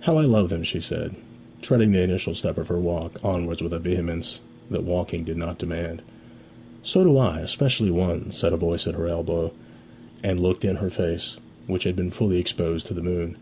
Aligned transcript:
'How 0.00 0.16
I 0.16 0.24
love 0.24 0.48
them!' 0.48 0.62
she 0.62 0.80
said, 0.80 1.14
treading 1.60 1.92
the 1.92 2.00
initial 2.00 2.34
step 2.34 2.56
of 2.56 2.68
her 2.68 2.80
walk 2.80 3.20
onwards 3.22 3.62
with 3.62 3.74
a 3.74 3.78
vehemence 3.78 4.40
that 4.70 4.82
walking 4.82 5.24
did 5.24 5.36
not 5.36 5.58
demand. 5.58 6.00
'So 6.82 7.04
do 7.04 7.18
I 7.18 7.40
especially 7.40 7.90
one,' 7.90 8.30
said 8.30 8.54
a 8.54 8.56
voice 8.56 8.86
at 8.86 8.94
her 8.94 9.06
elbow; 9.08 9.52
and 9.52 9.52
a 9.52 9.56
man 9.56 9.64
wheeled 9.66 9.74
round 9.74 10.24
her, 10.24 10.30
and 10.30 10.40
looked 10.40 10.64
in 10.64 10.76
her 10.76 10.88
face, 10.88 11.36
which 11.66 11.84
had 11.84 11.96
been 11.96 12.08
fully 12.08 12.38
exposed 12.38 12.86
to 12.86 12.94
the 12.94 13.02
moon. 13.02 13.36